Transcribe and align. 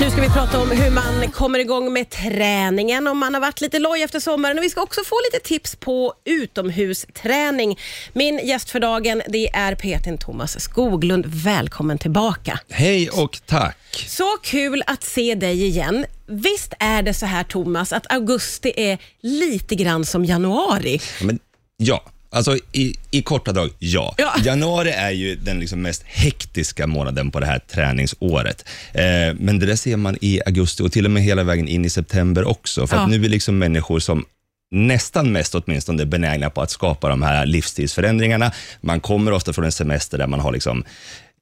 Nu 0.00 0.10
ska 0.10 0.20
vi 0.20 0.28
prata 0.28 0.60
om 0.60 0.70
hur 0.70 0.90
man 0.90 1.30
kommer 1.30 1.58
igång 1.58 1.92
med 1.92 2.10
träningen 2.10 3.06
om 3.06 3.18
man 3.18 3.34
har 3.34 3.40
varit 3.40 3.60
lite 3.60 3.78
loj 3.78 4.02
efter 4.02 4.20
sommaren. 4.20 4.58
Och 4.58 4.64
vi 4.64 4.70
ska 4.70 4.82
också 4.82 5.00
få 5.04 5.16
lite 5.32 5.48
tips 5.48 5.76
på 5.76 6.14
utomhusträning. 6.24 7.78
Min 8.12 8.40
gäst 8.46 8.70
för 8.70 8.80
dagen 8.80 9.22
det 9.28 9.48
är 9.48 9.74
Petin 9.74 10.18
Thomas 10.18 10.60
Skoglund. 10.60 11.26
Välkommen 11.26 11.98
tillbaka. 11.98 12.60
Hej 12.70 13.10
och 13.10 13.40
tack. 13.46 14.06
Så 14.08 14.36
kul 14.42 14.82
att 14.86 15.04
se 15.04 15.34
dig 15.34 15.64
igen. 15.64 16.06
Visst 16.26 16.74
är 16.78 17.02
det 17.02 17.14
så 17.14 17.26
här 17.26 17.44
Thomas, 17.44 17.92
att 17.92 18.12
augusti 18.12 18.72
är 18.76 18.98
lite 19.20 19.74
grann 19.74 20.04
som 20.04 20.24
januari? 20.24 21.00
Men, 21.22 21.38
ja, 21.76 22.04
alltså 22.30 22.56
i, 22.72 22.94
i 23.10 23.22
korta 23.22 23.52
drag, 23.52 23.70
ja. 23.78 24.14
Ja. 24.18 24.32
Januari 24.44 24.90
är 24.90 25.10
ju 25.10 25.36
den 25.36 25.60
liksom 25.60 25.82
mest 25.82 26.02
hektiska 26.06 26.86
månaden 26.86 27.30
på 27.30 27.40
det 27.40 27.46
här 27.46 27.58
träningsåret. 27.58 28.64
Eh, 28.92 29.34
men 29.38 29.58
det 29.58 29.66
där 29.66 29.76
ser 29.76 29.96
man 29.96 30.16
i 30.20 30.40
augusti 30.46 30.82
och 30.82 30.92
till 30.92 31.04
och 31.04 31.10
med 31.10 31.22
hela 31.22 31.42
vägen 31.42 31.68
in 31.68 31.84
i 31.84 31.90
september 31.90 32.48
också. 32.48 32.86
För 32.86 32.96
Ja. 32.96 33.02
att 33.02 33.10
nu 33.10 33.24
är 33.24 33.28
liksom 33.28 33.58
människor 33.58 33.98
som 34.00 34.24
nästan 34.72 35.32
mest 35.32 35.54
åtminstone 35.54 36.06
benägna 36.06 36.50
på 36.50 36.62
att 36.62 36.70
skapa 36.70 37.08
de 37.08 37.22
här 37.22 37.46
livsstilsförändringarna. 37.46 38.52
Man 38.80 39.00
kommer 39.00 39.32
ofta 39.32 39.52
från 39.52 39.64
en 39.64 39.72
semester 39.72 40.18
där 40.18 40.26
man 40.26 40.40
har 40.40 40.52
liksom 40.52 40.84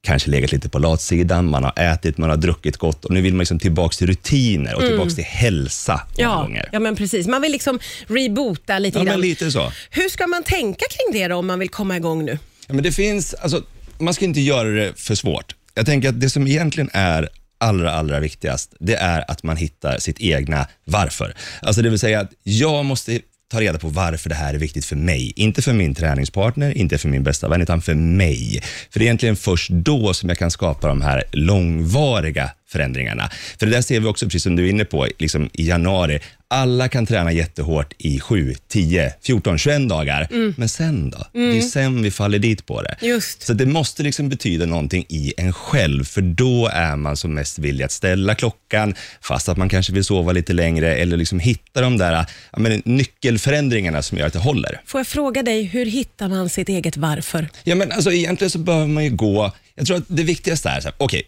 kanske 0.07 0.31
legat 0.31 0.53
lite 0.53 0.69
på 0.69 0.79
latsidan, 0.79 1.51
man 1.51 1.65
har 1.65 1.73
ätit, 1.79 2.19
man 2.19 2.31
har 2.31 2.37
druckit 2.37 2.77
gott 2.77 3.05
och 3.05 3.15
nu 3.15 3.21
vill 3.21 3.33
man 3.35 3.39
liksom 3.39 3.59
tillbaka 3.59 3.93
till 3.95 4.07
rutiner 4.07 4.75
och 4.75 4.81
tillbaka 4.83 5.11
till 5.11 5.25
hälsa 5.25 5.93
Mm. 5.95 6.07
Ja, 6.17 6.43
gånger. 6.43 6.69
ja 6.73 6.79
men 6.81 6.97
precis. 6.97 7.27
Man 7.27 7.43
vill 7.43 7.53
liksom 7.53 7.79
reboota 8.07 8.79
lite 8.79 8.99
Ja, 8.99 9.05
grann. 9.05 9.13
men 9.13 9.21
lite 9.21 9.51
så. 9.51 9.73
Hur 9.91 10.09
ska 10.09 10.27
man 10.27 10.43
tänka 10.43 10.85
kring 10.91 11.21
det 11.23 11.29
då 11.29 11.37
om 11.37 11.47
man 11.47 11.59
vill 11.59 11.69
komma 11.71 11.97
igång 11.97 12.25
nu? 12.25 12.39
Ja, 12.67 12.75
men 12.75 12.83
det 12.83 12.93
finns, 12.93 13.35
alltså, 13.35 13.63
man 13.99 14.15
ska 14.15 14.25
inte 14.25 14.41
göra 14.41 14.69
det 14.69 14.93
för 15.01 15.15
svårt. 15.15 15.55
Jag 15.75 15.87
tänker 15.87 16.09
att 16.09 16.21
det 16.21 16.31
som 16.31 16.47
egentligen 16.47 16.91
är 16.93 17.29
allra, 17.61 17.93
allra 17.93 18.21
viktigast, 18.21 18.75
det 18.81 18.95
är 18.95 19.31
att 19.31 19.43
man 19.43 19.57
hittar 19.57 19.99
sitt 19.99 20.21
egna 20.21 20.67
varför. 20.85 21.35
Alltså 21.63 21.83
det 21.83 21.91
vill 21.91 21.99
säga 21.99 22.21
att 22.21 22.31
jag 22.43 22.85
måste 22.85 23.21
ta 23.49 23.61
reda 23.61 23.79
på 23.79 23.89
varför 23.89 24.29
det 24.29 24.35
här 24.35 24.55
är 24.55 24.59
viktigt 24.59 24.85
för 24.85 24.97
mig. 24.97 25.33
Inte 25.37 25.63
för 25.63 25.73
min 25.73 25.95
träningspartner, 25.95 26.79
inte 26.79 26.99
för 26.99 27.09
min 27.09 27.23
bästa 27.23 27.49
vän, 27.49 27.63
utan 27.63 27.81
för 27.81 27.95
mig. 27.95 28.63
För 28.91 28.99
det 28.99 29.05
är 29.05 29.07
egentligen 29.07 29.37
först 29.37 29.71
då 29.71 30.15
som 30.15 30.29
jag 30.29 30.39
kan 30.39 30.51
skapa 30.51 30.89
de 30.89 31.01
här 31.01 31.25
långvariga 31.33 32.51
förändringarna. 32.69 33.31
För 33.59 33.67
det 33.67 33.73
där 33.73 33.83
ser 33.83 34.01
vi 34.01 34.07
också, 34.07 34.27
precis 34.27 34.43
som 34.43 34.57
du 34.57 34.67
är 34.67 34.71
inne 34.71 34.85
på, 34.85 35.07
liksom 35.19 35.51
i 35.53 35.69
januari. 35.69 36.21
Alla 36.51 36.89
kan 36.89 37.07
träna 37.07 37.33
jättehårt 37.33 37.95
i 37.99 38.21
7, 38.21 38.55
10, 38.69 39.15
14, 39.23 39.59
21 39.59 39.89
dagar. 39.89 40.29
Men 40.57 40.69
sen 40.69 41.11
då? 41.11 41.27
Det 41.33 41.59
är 41.59 41.61
sen 41.61 42.03
vi 42.03 42.11
faller 42.11 42.39
dit 42.39 42.67
på 42.67 42.83
det. 42.83 42.97
Just. 43.03 43.43
Så 43.43 43.53
det 43.53 43.67
måste 43.67 44.03
liksom 44.03 44.29
betyda 44.29 44.67
någonting 44.67 45.05
i 45.09 45.35
en 45.37 45.53
själv, 45.53 46.05
för 46.05 46.21
då 46.21 46.69
är 46.73 46.97
man 46.97 47.17
som 47.17 47.35
mest 47.35 47.59
villig 47.59 47.85
att 47.85 47.93
ställa 47.93 48.35
klockan, 48.35 48.95
fast 49.21 49.49
att 49.49 49.57
man 49.57 49.69
kanske 49.69 49.93
vill 49.93 50.05
sova 50.05 50.33
lite 50.33 50.53
längre, 50.53 50.97
eller 50.97 51.17
liksom 51.17 51.41
hitta 51.41 51.81
de 51.81 51.99
där 51.99 52.27
men, 52.57 52.83
nyckelförändringarna 52.85 54.03
som 54.03 54.19
gör 54.19 54.27
att 54.27 54.33
det 54.33 54.39
håller. 54.39 54.81
Får 54.87 54.99
jag 54.99 55.07
fråga 55.07 55.43
dig, 55.43 55.63
hur 55.63 55.87
hittar 55.87 56.29
man 56.29 56.49
sitt 56.49 56.69
eget 56.69 56.97
varför? 56.97 57.49
Ja, 57.65 57.75
men 57.75 57.93
alltså, 57.93 58.13
egentligen 58.13 58.51
så 58.51 58.59
behöver 58.59 58.87
man 58.87 59.05
ju 59.05 59.11
gå... 59.11 59.53
Jag 59.75 59.87
tror 59.87 59.97
att 59.97 60.05
det 60.07 60.23
viktigaste 60.23 60.69
är, 60.69 60.81
så 60.81 60.89
här, 60.89 60.95
okej, 60.99 61.23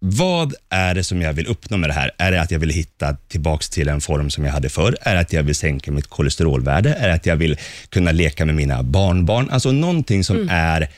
vad 0.00 0.54
är 0.68 0.94
det 0.94 1.04
som 1.04 1.22
jag 1.22 1.32
vill 1.32 1.46
uppnå 1.46 1.76
med 1.76 1.90
det 1.90 1.94
här? 1.94 2.10
Är 2.18 2.32
det 2.32 2.40
att 2.40 2.50
jag 2.50 2.58
vill 2.58 2.70
hitta 2.70 3.16
tillbaks 3.28 3.70
till 3.70 3.88
en 3.88 4.00
form 4.00 4.30
som 4.30 4.44
jag 4.44 4.52
hade 4.52 4.68
förr? 4.68 4.96
Är 5.00 5.14
det 5.14 5.20
att 5.20 5.32
jag 5.32 5.42
vill 5.42 5.54
sänka 5.54 5.92
mitt 5.92 6.06
kolesterolvärde? 6.06 6.94
Är 6.94 7.08
det 7.08 7.14
att 7.14 7.26
jag 7.26 7.36
vill 7.36 7.56
kunna 7.88 8.12
leka 8.12 8.46
med 8.46 8.54
mina 8.54 8.82
barnbarn? 8.82 9.50
Alltså 9.50 9.72
någonting 9.72 10.24
som 10.24 10.48
är 10.50 10.88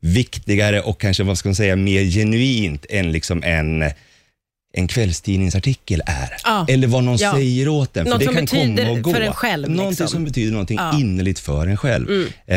viktigare 0.00 0.80
och 0.80 1.00
kanske 1.00 1.22
vad 1.22 1.38
ska 1.38 1.48
man 1.48 1.56
säga, 1.56 1.76
mer 1.76 2.02
genuint 2.02 2.86
än 2.90 3.12
liksom 3.12 3.42
en, 3.42 3.84
en 4.72 4.88
kvällstidningsartikel 4.88 6.02
är. 6.06 6.28
Ja. 6.44 6.66
Eller 6.68 6.86
vad 6.88 7.04
någon 7.04 7.16
Ja. 7.16 7.32
säger 7.32 7.68
åt 7.68 7.96
en. 7.96 8.04
För 8.04 8.10
Något 8.10 8.18
det 8.20 8.24
som 8.26 8.34
kan 8.34 8.44
betyder 8.44 8.84
komma 8.84 8.90
och 8.98 9.02
gå. 9.02 9.12
för 9.14 9.20
en 9.20 9.32
själv, 9.32 9.68
Någonting 9.70 9.88
liksom. 9.90 10.08
som 10.08 10.24
betyder 10.24 10.52
någonting 10.52 10.76
Ja. 10.78 10.98
innerligt 11.00 11.38
för 11.38 11.66
en 11.66 11.76
själv. 11.76 12.10
Eh, 12.46 12.56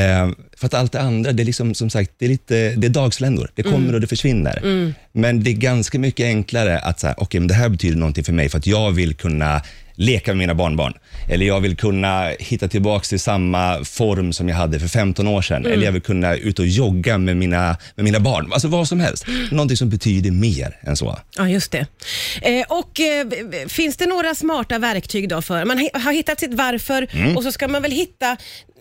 för 0.58 0.66
att 0.66 0.74
allt 0.74 0.92
det 0.92 1.02
andra, 1.02 1.32
det 1.32 1.44
är 1.44 1.46
liksom, 1.46 1.74
som 1.76 1.90
sagt, 1.90 2.12
det 2.18 2.26
är, 2.26 2.30
lite, 2.30 2.70
det 2.76 2.88
är 2.88 2.90
dagsländor. 2.90 3.50
Det 3.56 3.64
kommer 3.64 3.94
och 3.94 4.02
det 4.02 4.08
försvinner. 4.08 4.94
Men 5.12 5.44
det 5.44 5.50
är 5.50 5.54
ganska 5.54 6.00
mycket 6.00 6.24
enklare 6.26 6.80
att 6.80 7.00
säga, 7.00 7.14
okej, 7.18 7.40
men 7.40 7.48
det 7.48 7.54
här 7.54 7.70
betyder 7.70 7.98
någonting 7.98 8.24
för 8.24 8.34
mig 8.34 8.50
för 8.50 8.58
att 8.58 8.68
jag 8.68 8.92
vill 8.92 9.16
kunna 9.16 9.62
leka 9.96 10.32
med 10.32 10.38
mina 10.38 10.56
barnbarn. 10.56 10.94
Eller 11.30 11.46
jag 11.46 11.60
vill 11.62 11.76
kunna 11.78 12.30
hitta 12.40 12.68
tillbaka 12.68 13.04
till 13.04 13.20
samma 13.20 13.84
form 13.84 14.34
som 14.34 14.50
jag 14.50 14.56
hade 14.56 14.80
för 14.80 14.88
15 14.88 15.28
år 15.28 15.42
sedan. 15.42 15.66
Eller 15.66 15.86
jag 15.86 15.92
vill 15.92 16.02
kunna 16.02 16.36
ut 16.36 16.60
och 16.60 16.68
jogga 16.68 17.18
med 17.18 17.38
mina, 17.38 17.78
med 17.96 18.04
mina 18.04 18.20
barn. 18.20 18.54
Alltså 18.54 18.68
vad 18.68 18.88
som 18.88 19.00
helst. 19.00 19.26
Någonting 19.52 19.78
som 19.78 19.90
betyder 19.90 20.32
mer 20.32 20.78
än 20.82 20.96
så. 20.98 21.20
Ja, 21.38 21.50
just 21.50 21.72
det. 21.72 21.86
Eh, 22.42 22.66
och 22.70 23.00
eh, 23.00 23.28
Finns 23.68 23.98
det 23.98 24.06
några 24.06 24.36
smarta 24.36 24.78
verktyg 24.80 25.30
då 25.30 25.42
för, 25.42 25.66
man 25.66 25.90
har 25.94 26.14
hittat 26.14 26.40
sitt 26.40 26.54
varför 26.54 27.08
Mm. 27.16 27.38
och 27.38 27.44
så 27.44 27.52
ska 27.52 27.68
man 27.68 27.82
väl 27.82 27.92
hitta 27.92 28.38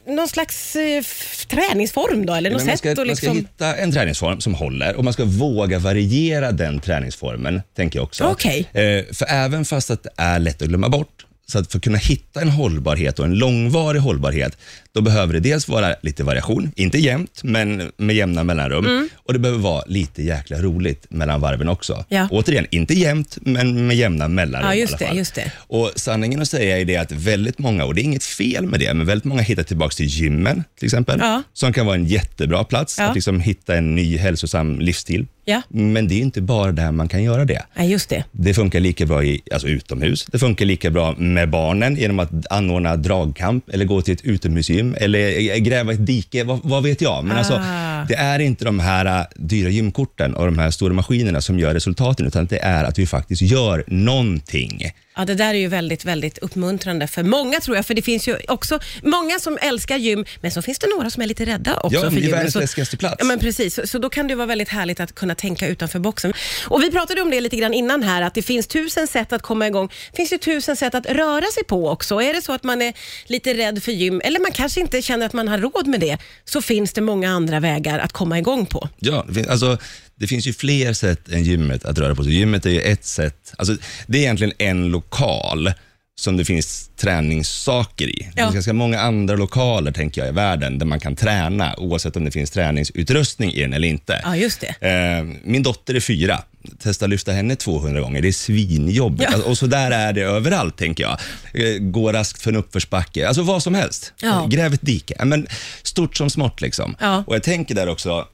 någon 0.07 0.29
slags 0.29 0.77
eh, 0.77 0.99
f- 0.99 1.47
träningsform 1.49 2.27
då, 2.27 2.35
eller 2.35 2.51
något 2.51 2.59
Men 2.61 2.67
man, 2.67 2.73
sätt 2.77 2.79
ska, 2.79 2.91
att 2.93 2.97
man 3.09 3.17
ska 3.17 3.27
liksom... 3.27 3.37
hitta 3.37 3.77
en 3.77 3.93
träningsform 3.93 4.41
som 4.41 4.55
håller 4.55 4.97
och 4.97 5.05
man 5.05 5.13
ska 5.13 5.25
våga 5.25 5.79
variera 5.79 6.53
den 6.53 6.81
träningsformen, 6.81 7.63
tänker 7.77 7.99
jag 7.99 8.05
också. 8.05 8.25
Okej. 8.25 8.69
Eh, 8.73 9.05
för 9.15 9.27
även 9.29 9.65
fast 9.65 9.91
att 9.91 10.03
det 10.03 10.11
är 10.17 10.39
lätt 10.39 10.63
att 10.63 10.69
glömma 10.69 10.89
bort, 10.89 11.24
så 11.47 11.59
att 11.59 11.71
för 11.73 11.79
att 11.79 11.85
kunna 11.85 11.99
hitta 11.99 12.41
en 12.41 12.49
hållbarhet 12.49 13.19
och 13.19 13.25
en 13.25 13.35
långvarig 13.35 14.01
hållbarhet, 14.01 14.59
då 14.93 15.01
behöver 15.01 15.33
det 15.33 15.41
dels 15.41 15.69
vara 15.69 15.95
lite 16.03 16.25
variation, 16.25 16.73
inte 16.77 16.99
jämnt, 16.99 17.41
men 17.43 17.93
med 17.97 18.17
jämna 18.17 18.45
mellanrum. 18.45 18.85
Mm. 18.87 19.09
Och 19.25 19.33
det 19.33 19.39
behöver 19.39 19.61
vara 19.63 19.85
lite 19.87 20.23
jäkla 20.23 20.59
roligt 20.59 21.07
mellan 21.11 21.41
varven 21.41 21.69
också. 21.69 22.05
Ja. 22.09 22.29
Återigen, 22.31 22.67
inte 22.71 22.95
jämnt, 22.95 23.39
men 23.41 23.87
med 23.87 23.97
jämna 23.97 24.29
mellanrum 24.29 24.69
Ja, 24.69 24.75
i 24.75 24.81
just 24.81 24.93
alla 24.93 24.99
det, 24.99 25.07
fall. 25.07 25.17
just 25.17 25.35
det. 25.35 25.53
Och 25.57 25.93
sanningen 25.97 26.43
att 26.43 26.49
säga 26.49 26.79
är 26.79 26.85
det 26.85 26.97
att 26.97 27.13
väldigt 27.13 27.59
många, 27.59 27.85
och 27.85 27.95
det 27.95 28.01
är 28.01 28.05
inget 28.05 28.25
fel 28.25 28.67
med 28.67 28.81
det, 28.81 28.95
men 28.95 29.07
väldigt 29.07 29.25
många 29.25 29.43
hittar 29.43 29.63
tillbaka 29.63 29.95
till 29.95 30.07
gymmen 30.07 30.65
till 30.79 30.87
exempel, 30.87 31.19
Ja. 31.23 31.43
som 31.53 31.73
kan 31.73 31.87
vara 31.87 31.97
en 31.97 32.07
jättebra 32.07 32.65
plats 32.65 32.99
att 32.99 33.15
liksom 33.15 33.41
hitta 33.41 33.77
en 33.77 33.95
ny 33.95 34.17
hälsosam 34.17 34.81
livsstil. 34.81 35.27
Ja. 35.45 35.63
Men 35.69 36.09
det 36.09 36.15
är 36.15 36.21
inte 36.21 36.41
bara 36.43 36.73
där 36.73 36.93
man 36.93 37.09
kan 37.09 37.23
göra 37.23 37.45
det. 37.45 37.63
Nej, 37.77 37.91
just 37.91 38.09
det. 38.09 38.25
Det 38.33 38.55
funkar 38.55 38.81
lika 38.81 39.07
bra 39.07 39.25
i, 39.25 39.41
alltså 39.53 39.69
utomhus. 39.69 40.27
Det 40.33 40.39
funkar 40.39 40.65
lika 40.65 40.91
bra 40.91 41.15
med 41.19 41.51
barnen 41.51 41.97
genom 41.97 42.19
att 42.19 42.31
anordna 42.51 42.97
dragkamp 42.97 43.69
eller 43.69 43.85
gå 43.85 44.03
till 44.03 44.15
ett 44.15 44.25
utomhusgym 44.25 44.95
eller 45.01 45.57
gräva 45.59 45.93
ett 45.93 46.07
dike, 46.07 46.45
vad, 46.45 46.61
vad 46.63 46.83
vet 46.83 47.01
jag. 47.01 47.25
Men 47.25 47.37
alltså, 47.37 47.55
Ah. 47.55 48.05
det 48.09 48.15
är 48.15 48.39
inte 48.39 48.65
de 48.65 48.79
här 48.81 49.21
äh, 49.21 49.27
dyra 49.37 49.69
gymkorten 49.69 50.35
och 50.35 50.47
de 50.47 50.59
här 50.59 50.71
stora 50.71 50.93
maskinerna 50.95 51.41
som 51.41 51.59
gör 51.59 51.75
resultaten, 51.75 52.27
utan 52.27 52.47
det 52.47 52.59
är 52.59 52.85
att 52.85 52.99
vi 52.99 53.07
faktiskt 53.07 53.43
gör 53.43 53.85
någonting. 53.87 54.91
Ja, 55.17 55.25
det 55.25 55.35
där 55.35 55.49
är 55.55 55.59
ju 55.59 55.69
väldigt, 55.69 56.05
väldigt 56.05 56.39
uppmuntrande 56.39 57.07
för 57.07 57.23
många 57.23 57.61
tror 57.61 57.77
jag, 57.77 57.87
för 57.87 57.95
det 57.95 58.03
finns 58.03 58.29
ju 58.29 58.37
också 58.49 58.79
många 59.03 59.39
som 59.39 59.59
älskar 59.61 59.97
gym, 59.97 60.25
men 60.41 60.51
så 60.51 60.63
finns 60.63 60.79
det 60.79 60.87
några 60.97 61.11
som 61.11 61.23
är 61.23 61.27
lite 61.27 61.45
rädda 61.45 61.77
också 61.77 61.95
Ja, 61.95 62.01
för 62.01 62.11
det 62.11 62.17
är 62.17 62.21
gymmet. 62.21 62.33
världens 62.39 62.55
läskigaste 62.55 62.97
plats. 62.97 63.17
Ja, 63.19 63.25
men 63.25 63.39
precis. 63.39 63.75
Så, 63.75 63.87
så 63.87 63.99
då 63.99 64.11
kan 64.11 64.29
det 64.29 64.35
vara 64.35 64.47
väldigt 64.47 64.69
härligt 64.69 65.01
att 65.01 65.15
kunna 65.15 65.35
tänka 65.35 65.69
utanför 65.69 65.99
boxen. 65.99 66.33
Och 66.69 66.83
Vi 66.83 66.91
pratade 66.91 67.23
om 67.23 67.31
det 67.31 67.41
lite 67.41 67.57
grann 67.57 67.75
innan 67.75 68.03
här, 68.03 68.23
att 68.23 68.35
det 68.35 68.43
finns 68.43 68.67
tusen 68.67 69.07
sätt 69.07 69.33
att 69.33 69.43
komma 69.43 69.67
igång. 69.67 69.89
Det 70.11 70.17
finns 70.17 70.33
ju 70.33 70.39
tusen 70.39 70.77
sätt 70.77 70.95
att 70.95 71.07
röra 71.07 71.47
sig 71.55 71.65
på 71.65 71.89
också. 71.89 72.23
Är 72.23 72.35
det 72.35 72.43
så 72.43 72.53
att 72.53 72.65
man 72.65 72.83
är 72.83 72.93
lite 73.27 73.55
rädd 73.55 73.83
för 73.83 73.93
gym, 73.93 74.21
eller 74.25 74.41
man 74.41 74.53
kanske 74.53 74.81
inte 74.81 75.03
känner 75.03 75.27
att 75.27 75.33
man 75.33 75.49
har 75.49 75.59
råd 75.59 75.87
med 75.87 76.01
det, 76.01 76.19
så 76.45 76.63
finns 76.63 76.93
det 76.93 77.01
många 77.01 77.31
andra 77.31 77.61
vägar 77.61 77.99
att 77.99 78.13
komma 78.13 78.39
igång 78.39 78.67
på. 78.67 78.89
Ja, 78.99 79.27
alltså, 79.49 79.79
det 80.17 80.27
finns 80.27 80.47
ju 80.47 80.53
fler 80.53 80.93
sätt 80.93 81.29
än 81.29 81.45
gymmet 81.45 81.85
att 81.85 81.99
röra 81.99 82.15
på 82.15 82.25
sig. 82.25 82.33
Gymmet 82.35 82.67
är 82.67 82.71
ju 82.71 82.81
ett 82.81 83.05
sätt. 83.05 83.55
Alltså, 83.59 83.77
det 84.07 84.19
är 84.19 84.23
egentligen 84.23 84.53
en 84.59 84.89
lokal 84.89 85.73
som 86.17 86.37
det 86.37 86.45
finns 86.45 86.91
träningssaker 86.97 88.07
i. 88.09 88.19
Det 88.35 88.41
Ja. 88.41 88.45
finns 88.45 88.55
ganska 88.55 88.73
många 88.73 89.01
andra 89.01 89.37
lokaler 89.37 89.93
tänker 89.93 90.21
jag 90.21 90.29
i 90.29 90.33
världen 90.33 90.79
där 90.79 90.87
man 90.87 91.01
kan 91.01 91.17
träna 91.17 91.75
oavsett 91.77 92.17
om 92.17 92.25
det 92.25 92.31
finns 92.31 92.51
träningsutrustning 92.51 93.53
i 93.53 93.61
den 93.61 93.73
eller 93.73 93.89
inte. 93.89 94.21
Ja, 94.25 94.37
just 94.37 94.61
det. 94.61 94.89
Eh, 94.89 95.25
min 95.45 95.63
dotter 95.63 95.95
är 95.95 96.01
fyra. 96.01 96.43
Testa 96.83 97.07
lyfta 97.07 97.33
henne 97.33 97.57
200 97.57 98.01
gånger. 98.01 98.23
Det 98.23 98.29
är 98.29 98.33
svinjobbigt. 98.33 99.23
Ja. 99.31 99.35
Alltså, 99.35 99.51
och 99.51 99.59
så 99.59 99.67
där 99.67 99.91
är 99.91 100.13
det 100.13 100.21
överallt, 100.23 100.77
tänker 100.77 101.05
jag. 101.05 101.19
Eh, 101.55 101.79
Gå 101.79 102.13
raskt 102.13 102.43
för 102.43 102.51
en 102.51 102.57
uppförsbacke. 102.57 103.29
Alltså 103.29 103.43
vad 103.43 103.63
som 103.63 103.75
helst. 103.75 104.13
Ja. 104.23 104.47
Gräv 104.51 104.75
ett 104.75 104.83
dike. 104.87 105.15
Ja, 105.19 105.25
Men, 105.25 105.47
stort 105.83 106.17
som 106.17 106.31
smått. 106.31 106.61
Liksom. 106.61 106.97
Ja. 107.01 107.25
Och 107.27 107.35
Jag 107.35 107.43
tänker 107.43 107.75
där 107.75 107.89
också, 107.89 108.25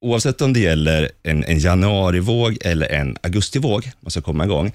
oavsett 0.00 0.40
om 0.40 0.52
det 0.52 0.60
gäller 0.60 1.10
en, 1.22 1.44
en 1.44 1.58
januarivåg 1.58 2.58
eller 2.60 2.86
en 2.86 3.16
augustivåg, 3.22 3.90
man 4.00 4.10
ska 4.10 4.20
komma 4.20 4.44
igång. 4.44 4.72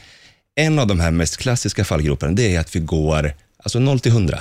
En 0.56 0.80
av 0.80 0.88
de 0.88 1.00
här 1.00 1.12
mest 1.12 1.38
klassiska 1.38 1.86
fallgroparna, 1.86 2.32
det 2.32 2.56
är 2.56 2.60
att 2.60 2.76
vi 2.76 2.80
går 2.80 3.34
alltså 3.58 3.80
0 3.80 4.00
till 4.00 4.12
100. 4.12 4.40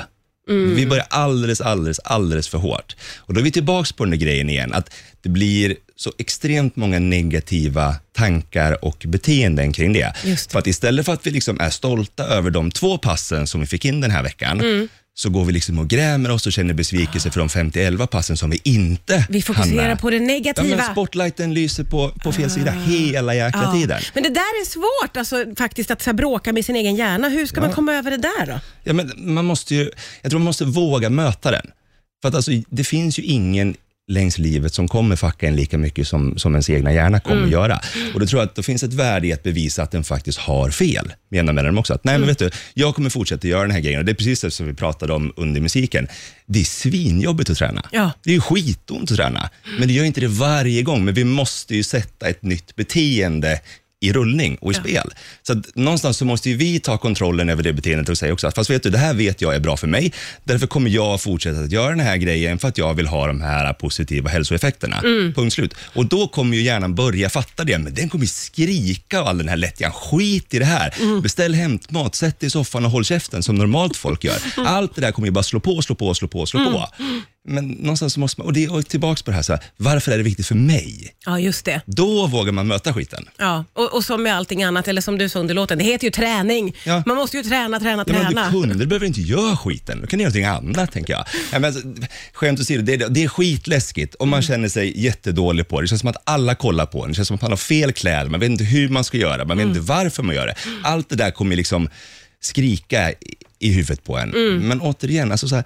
Vi 0.76 0.86
börjar 0.86 1.06
alldeles, 1.10 1.60
alldeles, 1.60 1.98
alldeles 1.98 2.48
för 2.48 2.58
hårt. 2.58 2.96
Och 3.16 3.34
då 3.34 3.40
är 3.40 3.44
vi 3.44 3.50
tillbaka 3.50 3.90
på 3.96 4.04
den 4.04 4.10
där 4.10 4.18
grejen 4.18 4.50
igen, 4.50 4.72
att 4.72 4.94
det 5.22 5.28
blir 5.28 5.76
så 5.96 6.12
extremt 6.18 6.76
många 6.76 6.98
negativa 6.98 7.96
tankar 8.12 8.84
och 8.84 9.04
beteenden 9.08 9.72
kring 9.72 9.92
det. 9.92 10.14
Det. 10.24 10.52
För 10.52 10.58
att 10.58 10.66
istället 10.66 11.06
för 11.06 11.12
att 11.12 11.26
vi 11.26 11.30
liksom 11.30 11.60
är 11.60 11.70
stolta 11.70 12.24
över 12.24 12.50
de 12.50 12.70
två 12.70 12.98
passen 12.98 13.46
som 13.46 13.60
vi 13.60 13.66
fick 13.66 13.84
in 13.84 14.00
den 14.00 14.10
här 14.10 14.22
veckan, 14.22 14.88
så 15.16 15.30
går 15.30 15.44
vi 15.44 15.52
liksom 15.52 15.78
och 15.78 15.88
grämer 15.88 16.30
oss 16.30 16.46
och 16.46 16.52
känner 16.52 16.74
besvikelse 16.74 17.30
för 17.30 17.40
de 17.40 17.48
50-11 17.48 18.06
passen 18.06 18.36
som 18.36 18.50
vi 18.50 18.60
inte 18.64 19.26
Vi 19.28 19.42
fokuserar 19.42 19.78
hann 19.80 19.88
med. 19.88 19.98
på 20.00 20.10
det 20.10 20.16
Ja, 20.16 20.22
negativa. 20.22 20.76
men 20.76 20.92
spotlighten 20.92 21.54
lyser 21.54 21.84
på, 21.84 22.10
på 22.10 22.32
fel 22.32 22.50
sida 22.50 22.70
hela 22.70 23.34
jäkla 23.34 23.62
Ja. 23.64 23.72
tiden. 23.72 24.00
Men 24.14 24.22
det 24.22 24.28
där 24.28 24.40
är 24.40 24.64
svårt 24.66 25.16
alltså, 25.16 25.44
faktiskt 25.58 25.90
att 25.90 26.02
så 26.02 26.10
här, 26.10 26.14
bråka 26.14 26.52
med 26.52 26.64
sin 26.64 26.76
egen 26.76 26.96
hjärna. 26.96 27.28
Hur 27.28 27.46
ska 27.46 27.60
man 27.60 27.72
komma 27.72 27.92
över 27.94 28.10
det 28.10 28.16
där 28.16 28.46
då? 28.46 28.60
Ja, 28.84 28.92
men 28.92 29.12
man 29.16 29.44
måste 29.44 29.74
ju, 29.74 29.90
jag 30.22 30.30
tror 30.30 30.38
man 30.40 30.44
måste 30.46 30.64
våga 30.64 31.10
möta 31.10 31.50
den. 31.50 31.66
För 32.22 32.28
att 32.28 32.34
alltså, 32.34 32.50
det 32.70 32.84
finns 32.84 33.18
ju 33.18 33.22
ingen 33.22 33.74
längs 34.08 34.38
livet 34.38 34.74
som 34.74 34.88
kommer 34.88 35.16
fucka 35.16 35.46
en 35.48 35.56
lika 35.56 35.78
mycket 35.78 36.08
som, 36.08 36.38
som 36.38 36.52
ens 36.54 36.70
egna 36.70 36.92
hjärna 36.92 37.20
kommer 37.20 37.36
Mm. 37.38 37.50
göra. 37.52 37.80
Och 38.14 38.20
då 38.20 38.26
tror 38.26 38.40
jag 38.42 38.48
att 38.48 38.54
det 38.54 38.62
finns 38.62 38.82
ett 38.82 38.92
värde 38.92 39.26
i 39.26 39.32
att 39.32 39.42
bevisa 39.42 39.82
att 39.82 39.90
den 39.90 40.04
faktiskt 40.04 40.38
har 40.38 40.70
fel. 40.70 41.12
Menar 41.30 41.52
med 41.52 41.64
den 41.64 41.78
också. 41.78 41.94
Att, 41.94 42.04
nej, 42.04 42.14
Mm. 42.14 42.20
men 42.20 42.28
vet 42.28 42.38
du, 42.38 42.50
jag 42.74 42.94
kommer 42.94 43.10
fortsätta 43.10 43.48
göra 43.48 43.62
den 43.62 43.70
här 43.70 43.80
grejen. 43.80 43.98
Och 43.98 44.04
det 44.04 44.12
är 44.12 44.14
precis 44.14 44.40
det 44.40 44.50
som 44.50 44.66
vi 44.66 44.74
pratade 44.74 45.12
om 45.12 45.32
under 45.36 45.60
musiken. 45.60 46.08
Det 46.46 46.60
är 46.60 46.64
svinjobbigt 46.64 47.50
att 47.50 47.56
träna. 47.58 47.82
Ja. 47.92 48.10
Det 48.24 48.34
är 48.34 48.40
skitont 48.40 49.10
att 49.10 49.16
träna. 49.16 49.50
Men 49.78 49.88
det 49.88 49.94
gör 49.94 50.04
inte 50.04 50.20
det 50.20 50.28
varje 50.28 50.82
gång. 50.82 51.04
Men 51.04 51.14
vi 51.14 51.24
måste 51.24 51.76
ju 51.76 51.82
sätta 51.82 52.28
ett 52.28 52.42
nytt 52.42 52.76
beteende 52.76 53.60
i 54.00 54.12
rullning 54.12 54.58
och 54.60 54.72
i 54.72 54.74
spel. 54.74 55.10
Så 55.42 55.62
någonstans 55.74 56.16
så 56.16 56.24
måste 56.24 56.52
vi 56.54 56.80
ta 56.80 56.98
kontrollen 56.98 57.48
över 57.48 57.62
det 57.62 57.72
beteendet 57.72 58.08
och 58.08 58.18
säga 58.18 58.32
också 58.32 58.46
att 58.46 58.54
fast 58.54 58.70
vet 58.70 58.82
du, 58.82 58.90
det 58.90 58.98
här 58.98 59.14
vet 59.14 59.40
jag 59.40 59.54
är 59.54 59.60
bra 59.60 59.76
för 59.76 59.86
mig. 59.86 60.12
Därför 60.44 60.66
kommer 60.66 60.90
jag 60.90 61.20
fortsätta 61.20 61.60
att 61.60 61.72
göra 61.72 61.88
den 61.88 62.00
här 62.00 62.16
grejen 62.16 62.58
för 62.58 62.68
att 62.68 62.78
jag 62.78 62.94
vill 62.94 63.06
ha 63.06 63.26
de 63.26 63.40
här 63.40 63.72
positiva 63.72 64.30
hälsoeffekterna. 64.30 65.00
Punkt 65.34 65.52
slut. 65.52 65.74
Och 65.94 66.06
då 66.06 66.28
kommer 66.28 66.56
ju 66.56 66.62
hjärnan 66.62 66.94
börja 66.94 67.30
fatta 67.30 67.64
det, 67.64 67.78
men 67.78 67.94
den 67.94 68.08
kommer 68.08 68.26
skrika 68.26 69.20
av 69.20 69.26
all 69.26 69.38
den 69.38 69.48
här 69.48 69.56
lättjan. 69.56 69.92
Skit 69.92 70.54
i 70.54 70.58
det 70.58 70.64
här. 70.64 71.20
Beställ 71.20 71.54
hämtmat, 71.54 72.14
sätt 72.14 72.40
dig 72.40 72.46
i 72.46 72.50
soffan 72.50 72.84
och 72.84 72.90
håll 72.90 73.04
käften 73.04 73.42
som 73.42 73.54
normalt 73.54 73.96
folk 73.96 74.24
gör. 74.24 74.38
Allt 74.66 74.94
det 74.94 75.00
där 75.00 75.12
kommer 75.12 75.28
ju 75.28 75.32
bara 75.32 75.44
slå 75.44 75.60
på, 75.60 75.82
slå 75.82 75.94
på, 75.94 76.14
slå 76.14 76.28
på, 76.28 76.46
slå 76.46 76.64
på. 76.72 76.88
Men 77.48 77.68
någonstans 77.68 78.12
så 78.12 78.20
måste 78.20 78.40
man, 78.40 78.46
och 78.46 78.52
det 78.52 78.64
är 78.64 78.82
tillbaka 78.82 79.22
på 79.24 79.30
det 79.30 79.34
här, 79.34 79.42
så 79.42 79.52
här, 79.52 79.62
varför 79.76 80.12
är 80.12 80.16
det 80.16 80.22
viktigt 80.22 80.46
för 80.46 80.54
mig? 80.54 81.14
Ja, 81.26 81.38
just 81.40 81.64
det. 81.64 81.80
Då 81.86 82.26
vågar 82.26 82.52
man 82.52 82.66
möta 82.66 82.92
skiten. 82.94 83.28
Ja, 83.38 83.64
och, 83.72 83.94
och 83.94 84.04
som 84.04 84.22
med 84.22 84.34
allting 84.36 84.62
annat, 84.62 84.88
eller 84.88 85.00
som 85.00 85.18
du 85.18 85.28
sa 85.28 85.38
under 85.38 85.54
låten, 85.54 85.78
det 85.78 85.84
heter 85.84 86.04
ju 86.04 86.10
träning. 86.10 86.76
Ja. 86.84 87.02
Man 87.06 87.16
måste 87.16 87.36
ju 87.36 87.42
träna, 87.42 87.80
träna, 87.80 88.04
Ja, 88.06 88.12
men 88.12 88.26
träna. 88.26 88.44
du 88.46 88.60
kunder 88.60 88.86
behöver 88.86 89.06
inte 89.06 89.20
göra 89.20 89.56
skiten. 89.56 90.00
Du 90.00 90.06
kan 90.06 90.20
göra 90.20 90.28
någonting 90.28 90.44
annat, 90.44 90.92
tänker 90.92 91.12
jag. 91.12 91.24
Ja, 91.52 91.58
men, 91.58 91.64
alltså, 91.64 91.82
skämt 92.32 92.60
åsido, 92.60 92.82
det, 92.82 92.94
är- 92.94 93.08
det 93.08 93.24
är 93.24 93.28
skitläskigt 93.28 94.14
och 94.14 94.28
man 94.28 94.42
känner 94.42 94.68
sig 94.68 95.00
jättedålig 95.04 95.68
på 95.68 95.80
det. 95.80 95.84
Det 95.84 95.88
känns 95.88 96.00
som 96.00 96.10
att 96.10 96.22
alla 96.24 96.54
kollar 96.54 96.86
på 96.86 97.02
en. 97.04 97.08
Det 97.08 97.14
känns 97.14 97.28
som 97.28 97.34
att 97.34 97.42
man 97.42 97.52
har 97.52 97.56
fel 97.56 97.92
kläder. 97.92 98.30
Man 98.30 98.40
vet 98.40 98.50
inte 98.50 98.64
hur 98.64 98.88
man 98.88 99.04
ska 99.04 99.16
göra. 99.18 99.44
Man 99.44 99.56
vet 99.58 99.66
inte 99.66 99.80
varför 99.80 100.22
man 100.22 100.34
gör 100.34 100.46
det. 100.46 100.54
Allt 100.82 101.08
det 101.08 101.16
där 101.16 101.30
kommer 101.30 101.56
liksom 101.56 101.88
skrika 102.40 103.12
i, 103.58 103.72
huvudet 103.72 104.04
på 104.04 104.18
en. 104.18 104.30
Men 104.68 104.80
återigen, 104.80 105.32
alltså 105.32 105.48
så 105.48 105.54
här, 105.54 105.64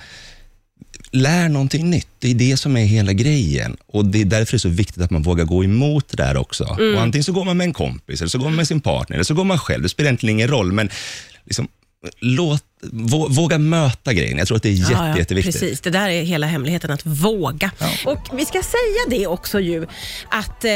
lär 1.10 1.48
någonting 1.48 1.90
nytt. 1.90 2.08
Det 2.18 2.30
är 2.30 2.34
det 2.34 2.56
som 2.56 2.76
är 2.76 2.84
hela 2.84 3.12
grejen. 3.12 3.76
Och 3.86 4.04
Det 4.04 4.20
är 4.20 4.24
därför 4.24 4.52
det 4.52 4.56
är 4.56 4.58
så 4.58 4.68
viktigt 4.68 5.02
att 5.02 5.10
man 5.10 5.22
vågar 5.22 5.44
gå 5.44 5.64
emot 5.64 6.08
det 6.08 6.16
där 6.16 6.36
också. 6.36 6.64
Och 6.64 7.02
antingen 7.02 7.24
så 7.24 7.32
går 7.32 7.44
man 7.44 7.56
med 7.56 7.64
en 7.64 7.72
kompis, 7.72 8.20
eller 8.20 8.28
så 8.28 8.38
går 8.38 8.44
man 8.44 8.56
med 8.56 8.68
sin 8.68 8.80
partner, 8.80 9.16
eller 9.16 9.24
så 9.24 9.34
går 9.34 9.44
man 9.44 9.58
själv. 9.58 9.82
Det 9.82 9.88
spelar 9.88 10.08
egentligen 10.08 10.36
ingen 10.36 10.48
roll, 10.48 10.72
men 10.72 10.90
liksom, 11.44 11.68
låt, 12.20 12.64
våga 13.28 13.58
möta 13.58 14.12
grejen. 14.12 14.38
Jag 14.38 14.46
tror 14.48 14.56
att 14.56 14.62
det 14.62 14.68
är 14.68 14.72
jätte, 14.72 14.92
Ja, 14.92 15.08
ja, 15.08 15.18
jätteviktigt. 15.18 15.60
Precis, 15.60 15.80
det 15.80 15.90
där 15.90 16.08
är 16.08 16.22
hela 16.22 16.46
hemligheten, 16.46 16.90
att 16.90 17.06
våga. 17.06 17.70
Och 18.06 18.18
Vi 18.32 18.44
ska 18.44 18.62
säga 18.62 19.18
det 19.20 19.26
också 19.26 19.60
ju, 19.60 19.86
att 20.28 20.64
eh, 20.64 20.70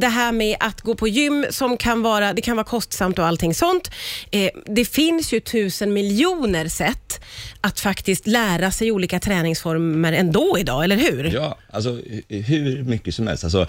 det 0.00 0.08
här 0.12 0.32
med 0.32 0.56
att 0.60 0.80
gå 0.80 0.94
på 0.94 1.08
gym 1.08 1.46
som 1.50 1.76
kan 1.76 2.02
vara, 2.02 2.32
det 2.32 2.42
kan 2.42 2.56
vara 2.56 2.64
kostsamt 2.66 3.18
och 3.18 3.26
allting 3.26 3.54
sånt. 3.54 3.90
Eh, 4.30 4.48
det 4.66 4.84
finns 4.84 5.32
ju 5.32 5.40
tusen 5.40 5.92
miljoner 5.92 6.68
sätt 6.68 7.20
att 7.60 7.80
faktiskt 7.80 8.26
lära 8.26 8.70
sig 8.70 8.92
olika 8.92 9.20
träningsformer 9.20 10.12
ändå 10.12 10.56
idag, 10.58 10.84
eller 10.84 10.96
hur? 10.96 11.30
Ja, 11.34 11.58
alltså 11.70 11.90
hu- 11.90 12.42
hur 12.42 12.82
mycket 12.84 13.14
som 13.14 13.26
helst. 13.26 13.44
Alltså, 13.44 13.66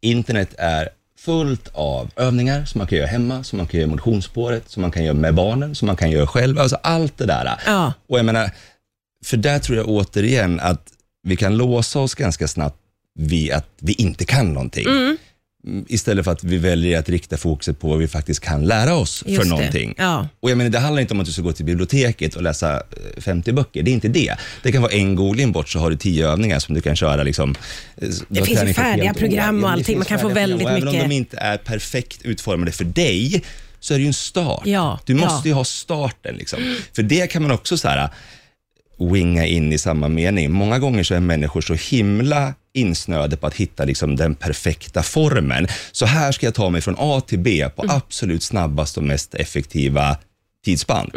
internet 0.00 0.54
är 0.58 0.88
fullt 1.18 1.68
av 1.72 2.10
övningar 2.16 2.64
som 2.64 2.78
man 2.78 2.86
kan 2.86 2.98
göra 2.98 3.08
hemma, 3.08 3.44
som 3.44 3.56
man 3.56 3.66
kan 3.66 3.80
göra 3.80 3.88
i 3.88 3.90
motionsspåret, 3.90 4.70
som 4.70 4.82
man 4.82 4.90
kan 4.90 5.04
göra 5.04 5.14
med 5.14 5.34
barnen, 5.34 5.74
som 5.74 5.86
man 5.86 5.96
kan 5.96 6.10
göra 6.10 6.26
själv. 6.26 6.58
Alltså 6.58 6.76
allt 6.82 7.18
det 7.18 7.26
där. 7.26 7.60
Ja. 7.66 7.92
Och 8.08 8.18
jag 8.18 8.24
menar, 8.24 8.50
för 9.24 9.36
där 9.36 9.58
tror 9.58 9.78
jag 9.78 9.88
återigen 9.88 10.60
att 10.60 10.92
vi 11.22 11.36
kan 11.36 11.56
låsa 11.56 12.00
oss 12.00 12.14
ganska 12.14 12.48
snabbt 12.48 12.76
vid 13.14 13.52
att 13.52 13.68
vi 13.80 13.92
inte 13.92 14.24
kan 14.24 14.52
någonting. 14.52 14.86
Mm, 14.86 15.16
Istället 15.88 16.24
för 16.24 16.32
att 16.32 16.44
vi 16.44 16.58
väljer 16.58 16.98
att 16.98 17.08
rikta 17.08 17.36
fokuset 17.36 17.80
på 17.80 17.88
vad 17.88 17.98
vi 17.98 18.08
faktiskt 18.08 18.40
kan 18.40 18.64
lära 18.64 18.94
oss 18.94 19.22
Just 19.26 19.36
för 19.38 19.44
det. 19.44 19.50
någonting. 19.50 19.94
Ja. 19.98 20.28
Och 20.40 20.50
jag 20.50 20.58
menar, 20.58 20.70
det 20.70 20.78
handlar 20.78 21.00
inte 21.02 21.14
om 21.14 21.20
att 21.20 21.26
du 21.26 21.32
ska 21.32 21.42
gå 21.42 21.52
till 21.52 21.64
biblioteket 21.64 22.34
och 22.34 22.42
läsa 22.42 22.74
eh, 22.76 23.20
50 23.22 23.52
böcker. 23.52 23.82
Det 23.82 23.90
är 23.90 23.92
inte 23.92 24.08
det. 24.08 24.34
Det 24.62 24.72
kan 24.72 24.82
vara 24.82 24.92
en 24.92 25.14
googling 25.14 25.52
bort 25.52 25.68
så 25.68 25.78
har 25.78 25.90
du 25.90 25.96
10 25.96 26.28
övningar 26.28 26.58
som 26.58 26.74
du 26.74 26.80
kan 26.80 26.96
köra. 26.96 27.22
Liksom, 27.22 27.54
eh, 27.96 28.08
har 28.38 28.44
finns 28.46 28.62
ju 28.64 28.74
färdiga 28.74 29.14
program 29.14 29.56
och 29.56 29.70
det 29.70 29.74
allting. 29.74 29.98
Man 29.98 30.04
kan 30.06 30.18
få 30.18 30.28
väldigt 30.28 30.58
program. 30.58 30.74
Och 30.74 30.78
Även 30.78 30.84
mycket- 30.92 31.02
om 31.04 31.08
de 31.08 31.14
inte 31.16 31.36
är 31.36 31.56
perfekt 31.58 32.22
utformade 32.22 32.72
för 32.72 32.84
dig, 32.84 33.42
så 33.80 33.94
är 33.94 33.98
det 33.98 34.02
ju 34.02 34.08
en 34.08 34.14
start. 34.14 34.62
Ja, 34.64 35.00
Du 35.04 35.14
måste 35.14 35.48
ja. 35.48 35.50
ju 35.50 35.52
ha 35.52 35.64
starten. 35.64 36.34
Liksom. 36.36 36.76
För 36.92 37.02
det 37.02 37.26
kan 37.26 37.42
man 37.42 37.50
också 37.50 37.78
så 37.78 37.88
här, 37.88 38.08
winga 38.98 39.46
in 39.46 39.72
i 39.72 39.78
samma 39.78 40.08
mening. 40.08 40.52
Många 40.52 40.78
gånger 40.78 41.02
så 41.02 41.14
är 41.14 41.20
människor 41.20 41.60
så 41.60 41.74
himla 41.74 42.54
insnöade 42.72 43.36
på 43.36 43.46
att 43.46 43.54
hitta 43.54 43.84
liksom 43.84 44.16
den 44.16 44.34
perfekta 44.34 45.02
formen. 45.02 45.68
Så 45.92 46.06
här 46.06 46.32
ska 46.32 46.46
jag 46.46 46.54
ta 46.54 46.70
mig 46.70 46.80
från 46.80 46.96
A 46.98 47.20
till 47.26 47.38
B 47.38 47.68
på 47.76 47.84
absolut 47.88 48.42
snabbast 48.42 48.96
och 48.96 49.04
mest 49.04 49.34
effektiva 49.34 50.16
tidsspann. 50.64 51.10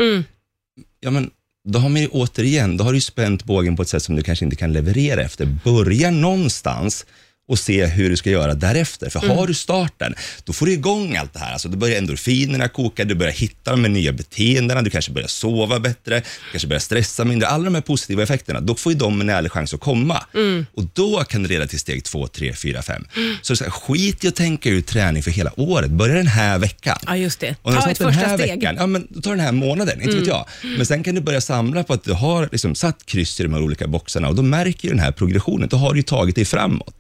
Ja, 1.00 1.12
men 1.12 1.30
då 1.68 1.80
har 1.80 1.90
man 1.90 2.02
ju 2.02 2.08
återigen, 2.08 2.78
då 2.78 2.84
har 2.84 2.94
du 2.94 3.02
spänt 3.02 3.44
bågen 3.44 3.76
på 3.76 3.82
ett 3.82 3.90
sätt 3.90 4.04
som 4.04 4.16
du 4.16 4.24
kanske 4.24 4.46
inte 4.46 4.58
kan 4.58 4.74
leverera 4.74 5.22
efter. 5.22 5.46
Börja 5.64 6.12
någonstans 6.12 7.06
och 7.50 7.60
se 7.60 7.86
hur 7.86 8.10
du 8.10 8.18
ska 8.18 8.30
göra 8.30 8.54
därefter. 8.54 9.10
För 9.10 9.20
har 9.20 9.48
du 9.48 9.54
starten, 9.54 10.16
då 10.44 10.54
får 10.54 10.66
du 10.66 10.72
igång 10.72 11.16
allt 11.16 11.34
det 11.34 11.40
här. 11.40 11.54
Alltså, 11.54 11.70
då 11.70 11.78
börjar 11.78 11.98
endorfinerna 11.98 12.68
koka, 12.68 13.06
du 13.06 13.16
börjar 13.16 13.34
hitta 13.34 13.72
de 13.72 13.82
nya 13.82 14.12
beteendena, 14.12 14.82
du 14.82 14.90
kanske 14.90 15.12
börjar 15.12 15.28
sova 15.28 15.80
bättre, 15.80 16.16
du 16.20 16.52
kanske 16.52 16.68
börjar 16.68 16.80
stressa 16.80 17.26
mindre. 17.26 17.48
Alla 17.48 17.64
de 17.64 17.76
här 17.76 17.82
positiva 17.82 18.24
effekterna, 18.24 18.60
då 18.60 18.76
får 18.76 18.92
ju 18.92 18.98
de 18.98 19.22
en 19.22 19.30
ärlig 19.30 19.52
chans 19.52 19.74
att 19.74 19.80
komma. 19.80 20.24
Och 20.74 20.84
då 20.94 21.24
kan 21.24 21.44
det 21.44 21.50
leda 21.50 21.68
till 21.68 21.80
steg 21.80 22.04
två, 22.04 22.28
tre, 22.28 22.54
fyra, 22.54 22.82
fem. 22.82 23.06
Så, 23.42 23.56
så 23.56 23.64
här, 23.64 23.72
skit 23.72 24.24
i 24.24 24.28
att 24.28 24.36
tänka 24.36 24.70
ut 24.70 24.88
träning 24.88 25.24
för 25.24 25.32
hela 25.32 25.60
året. 25.60 25.92
Börja 25.92 26.16
den 26.16 26.28
här 26.28 26.58
veckan. 26.58 26.98
Ja, 27.06 27.16
just 27.16 27.40
det. 27.40 27.56
Och 27.62 27.74
Ta 27.74 27.86
du 27.86 27.92
ett 27.92 28.00
den 28.00 28.14
första 28.14 28.28
här 28.28 28.38
steg. 28.38 28.50
Veckan, 28.50 28.76
ja, 28.80 28.88
men 28.88 29.08
då 29.10 29.22
tar 29.22 29.32
den 29.32 29.40
här 29.40 29.52
månaden, 29.52 30.02
inte 30.02 30.16
vet 30.16 30.28
jag. 30.28 30.46
Men 30.78 30.86
sen 30.86 31.04
kan 31.04 31.16
du 31.16 31.22
börja 31.22 31.42
samla 31.42 31.84
på 31.84 31.94
att 31.94 32.04
du 32.04 32.14
har 32.14 32.50
liksom 32.52 32.76
satt 32.76 33.06
kryss 33.06 33.40
i 33.40 33.44
de 33.44 33.54
här 33.54 33.62
olika 33.62 33.88
boxarna 33.88 34.28
och 34.30 34.36
då 34.36 34.42
märker 34.42 34.88
ju 34.88 34.90
den 34.90 35.00
här 35.00 35.12
progressionen, 35.12 35.70
då 35.70 35.78
har 35.78 35.94
du 35.94 36.02
tagit 36.02 36.36
dig 36.36 36.46
framåt. 36.46 36.96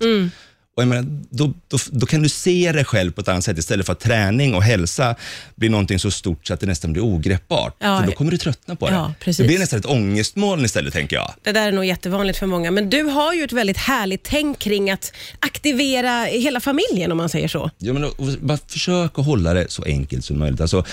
Och 0.79 0.83
jag 0.83 0.89
menar, 0.89 1.05
då, 1.29 1.53
då, 1.67 1.77
då 1.91 2.05
kan 2.05 2.21
du 2.23 2.29
se 2.29 2.71
dig 2.71 2.85
själv 2.85 3.11
på 3.11 3.21
ett 3.21 3.27
annat 3.27 3.43
sätt 3.43 3.57
istället 3.57 3.85
för 3.85 3.93
att 3.93 3.99
träning 3.99 4.55
och 4.55 4.63
hälsa 4.63 5.15
blir 5.55 5.69
någonting 5.69 5.99
så 5.99 6.11
stort 6.11 6.47
så 6.47 6.53
att 6.53 6.59
det 6.59 6.65
nästan 6.65 6.93
blir 6.93 7.03
ogreppbart. 7.03 7.75
Ja. 7.79 7.99
För 7.99 8.07
då 8.07 8.11
kommer 8.11 8.31
du 8.31 8.37
tröttna 8.37 8.75
på 8.75 8.87
det. 8.87 8.93
Ja, 8.93 9.13
det 9.25 9.43
blir 9.43 9.59
nästan 9.59 9.79
ett 9.79 9.85
ångestmoln 9.85 10.65
istället, 10.65 10.93
tänker 10.93 11.15
jag. 11.15 11.33
Det 11.43 11.51
där 11.51 11.67
är 11.67 11.71
nog 11.71 11.85
jättevanligt 11.85 12.39
för 12.39 12.45
många, 12.45 12.71
men 12.71 12.89
du 12.89 13.03
har 13.03 13.33
ju 13.33 13.43
ett 13.43 13.51
väldigt 13.51 13.77
härligt 13.77 14.23
tänk 14.23 14.59
kring 14.59 14.91
att 14.91 15.13
aktivera 15.39 16.23
hela 16.23 16.59
familjen 16.59 17.11
om 17.11 17.17
man 17.17 17.29
säger 17.29 17.47
så. 17.47 17.71
Ja, 17.77 17.93
men, 17.93 18.03
och, 18.03 18.13
bara 18.39 18.57
försök 18.67 19.19
att 19.19 19.25
hålla 19.25 19.53
det 19.53 19.71
så 19.71 19.83
enkelt 19.83 20.25
som 20.25 20.39
möjligt. 20.39 20.61
Alltså, 20.61 20.85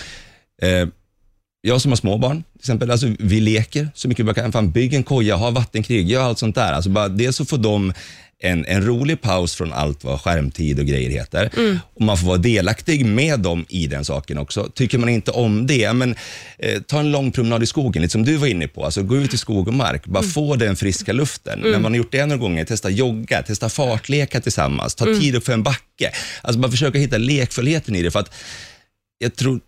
eh, 0.62 0.88
jag 1.66 1.80
som 1.80 1.90
har 1.90 1.96
små 1.96 2.18
barn, 2.18 2.42
till 2.52 2.60
exempel, 2.60 2.90
alltså, 2.90 3.06
vi 3.18 3.40
leker 3.40 3.88
så 3.94 4.08
mycket 4.08 4.24
vi 4.24 4.26
bara 4.26 4.34
kan. 4.34 4.52
Fan, 4.52 4.70
bygg 4.70 4.94
en 4.94 5.02
koja, 5.02 5.36
ha 5.36 5.50
vattenkrig, 5.50 6.10
gör 6.10 6.22
allt 6.22 6.38
sånt 6.38 6.54
där. 6.54 6.72
Alltså, 6.72 6.90
bara, 6.90 7.08
dels 7.08 7.36
så 7.36 7.44
får 7.44 7.58
de 7.58 7.92
en, 8.38 8.64
en 8.66 8.86
rolig 8.86 9.20
paus 9.20 9.54
från 9.54 9.72
allt 9.72 10.04
vad 10.04 10.20
skärmtid 10.20 10.78
och 10.78 10.86
grejer 10.86 11.10
heter. 11.10 11.50
Och 11.94 12.02
man 12.02 12.18
får 12.18 12.26
vara 12.26 12.38
delaktig 12.38 13.06
med 13.06 13.40
dem 13.40 13.66
i 13.68 13.86
den 13.86 14.04
saken 14.04 14.38
också. 14.38 14.68
Tycker 14.74 14.98
man 14.98 15.08
inte 15.08 15.30
om 15.30 15.66
det, 15.66 15.92
men 15.92 16.14
eh, 16.58 16.82
ta 16.82 17.00
en 17.00 17.10
lång 17.10 17.32
promenad 17.32 17.62
i 17.62 17.66
skogen, 17.66 18.02
lite 18.02 18.12
som 18.12 18.24
du 18.24 18.36
var 18.36 18.46
inne 18.46 18.68
på. 18.68 18.84
Alltså, 18.84 19.02
gå 19.02 19.16
ut 19.16 19.34
i 19.34 19.36
skog 19.36 19.68
och 19.68 19.74
mark, 19.74 20.06
bara 20.06 20.22
få 20.22 20.56
den 20.56 20.76
friska 20.76 21.12
luften. 21.12 21.60
När 21.60 21.78
man 21.78 21.92
har 21.92 21.96
gjort 21.96 22.12
det 22.12 22.26
några 22.26 22.40
gånger, 22.40 22.64
testa 22.64 22.90
jogga, 22.90 23.42
testa 23.42 23.68
fartleka 23.68 24.40
tillsammans, 24.40 24.94
ta 24.94 25.04
tid 25.04 25.34
upp 25.34 25.44
för 25.44 25.52
en 25.52 25.62
backe. 25.62 26.10
Alltså 26.42 26.60
bara 26.60 26.70
försöka 26.70 26.98
hitta 26.98 27.18
lekfullheten 27.18 27.96
i 27.96 28.02
det. 28.02 28.10
För 28.10 28.20
att 28.20 28.34
jag 29.18 29.36
tror 29.36 29.60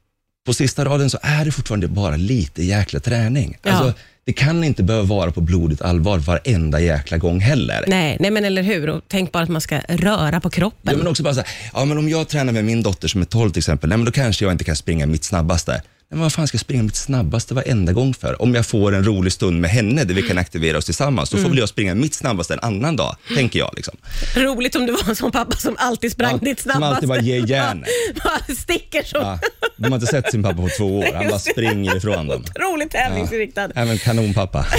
på 0.48 0.54
sista 0.54 0.84
raden 0.84 1.10
så 1.10 1.18
är 1.22 1.44
det 1.44 1.50
fortfarande 1.52 1.88
bara 1.88 2.16
lite 2.16 2.62
jäkla 2.62 3.00
träning. 3.00 3.56
Ja. 3.62 3.72
Alltså, 3.72 4.00
det 4.24 4.32
kan 4.32 4.64
inte 4.64 4.82
behöva 4.82 5.06
vara 5.06 5.30
på 5.30 5.40
blodigt 5.40 5.82
allvar 5.82 6.18
varenda 6.18 6.80
jäkla 6.80 7.18
gång 7.18 7.40
heller. 7.40 7.84
Nej, 7.86 8.16
nej 8.20 8.30
men 8.30 8.44
eller 8.44 8.62
hur? 8.62 8.88
Och 8.88 9.02
tänk 9.08 9.32
bara 9.32 9.42
att 9.42 9.48
man 9.48 9.60
ska 9.60 9.80
röra 9.88 10.40
på 10.40 10.50
kroppen. 10.50 10.92
Ja, 10.92 10.98
men 10.98 11.06
också 11.06 11.22
bara 11.22 11.34
så 11.34 11.40
här, 11.40 11.48
ja, 11.74 11.84
men 11.84 11.98
om 11.98 12.08
jag 12.08 12.28
tränar 12.28 12.52
med 12.52 12.64
min 12.64 12.82
dotter 12.82 13.08
som 13.08 13.20
är 13.20 13.24
12 13.24 13.50
till 13.50 13.60
exempel, 13.60 13.88
nej, 13.88 13.98
men 13.98 14.04
då 14.04 14.12
kanske 14.12 14.44
jag 14.44 14.52
inte 14.52 14.64
kan 14.64 14.76
springa 14.76 15.06
mitt 15.06 15.24
snabbaste. 15.24 15.72
Nej, 16.10 16.16
men 16.16 16.20
vad 16.22 16.32
fan 16.32 16.48
ska 16.48 16.54
jag 16.54 16.60
springa 16.60 16.82
mitt 16.82 16.96
snabbaste 16.96 17.54
varenda 17.54 17.92
gång 17.92 18.14
för? 18.14 18.42
Om 18.42 18.54
jag 18.54 18.66
får 18.66 18.94
en 18.94 19.04
rolig 19.04 19.32
stund 19.32 19.60
med 19.60 19.70
henne 19.70 20.04
där 20.04 20.14
vi 20.14 20.22
kan 20.22 20.38
aktivera 20.38 20.78
oss 20.78 20.84
tillsammans, 20.84 21.30
då 21.30 21.38
får 21.38 21.48
väl 21.48 21.58
jag 21.58 21.68
springa 21.68 21.94
mitt 21.94 22.14
snabbaste 22.14 22.54
en 22.54 22.60
annan 22.60 22.96
dag, 22.96 23.16
tänker 23.36 23.58
jag. 23.58 23.70
Liksom. 23.76 23.96
Roligt 24.36 24.76
om 24.76 24.86
du 24.86 24.92
var 24.92 25.08
en 25.08 25.16
sån 25.16 25.30
pappa 25.32 25.56
som 25.56 25.76
alltid 25.78 26.12
sprang 26.12 26.30
Ja, 26.32 26.38
ditt 26.38 26.60
som 26.60 26.70
snabbaste. 26.70 26.94
alltid 26.94 27.08
bara 27.08 27.20
ger. 27.20 27.84
Bara 28.24 28.56
Sticker 28.56 29.02
så. 29.02 29.16
Ja. 29.16 29.38
De 29.80 29.92
har 29.92 29.94
inte 29.98 30.06
sett 30.06 30.30
sin 30.30 30.42
pappa 30.42 30.56
på 30.56 30.68
två 30.78 30.98
år. 30.98 31.06
Han 31.14 31.28
bara 31.28 31.38
springer 31.38 31.96
ifrån 31.96 32.26
dem. 32.26 32.44
Otroligt 32.56 32.90
tävlingsinriktad. 32.90 33.70
Ja, 33.74 33.96
kanonpappa. 34.04 34.66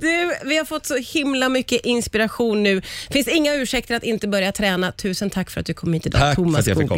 Du, 0.00 0.34
vi 0.44 0.56
har 0.58 0.64
fått 0.64 0.86
så 0.86 0.96
himla 0.96 1.48
mycket 1.48 1.80
inspiration 1.86 2.62
nu. 2.62 2.82
finns 3.10 3.28
inga 3.28 3.54
ursäkter 3.54 3.96
att 3.96 4.02
inte 4.02 4.28
börja 4.28 4.52
träna. 4.52 4.92
Tusen 4.92 5.30
tack 5.30 5.50
för 5.50 5.60
att 5.60 5.66
du 5.66 5.74
kom 5.74 5.92
hit 5.92 6.06
idag, 6.06 6.20
Tack 6.20 6.36
Thomas 6.36 6.64
Skoglund. 6.64 6.88